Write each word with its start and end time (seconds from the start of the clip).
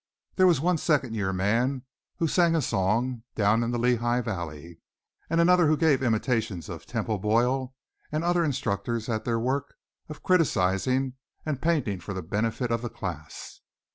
There 0.35 0.47
was 0.47 0.59
one 0.59 0.79
second 0.79 1.13
year 1.13 1.31
man 1.31 1.83
who 2.17 2.27
sang 2.27 2.55
a 2.55 2.61
song 2.63 3.21
"Down 3.35 3.61
in 3.61 3.69
the 3.69 3.77
Lehigh 3.77 4.21
Valley" 4.21 4.79
and 5.29 5.39
another 5.39 5.67
who 5.67 5.77
gave 5.77 6.01
imitations 6.01 6.69
of 6.69 6.87
Temple 6.87 7.19
Boyle 7.19 7.75
and 8.11 8.23
other 8.23 8.43
instructors 8.43 9.07
at 9.09 9.25
their 9.25 9.37
work 9.39 9.75
of 10.09 10.23
criticising 10.23 11.17
and 11.45 11.61
painting 11.61 11.99
for 11.99 12.15
the 12.15 12.23
benefit 12.23 12.71
of 12.71 12.81
the 12.81 12.89
class. 12.89 13.61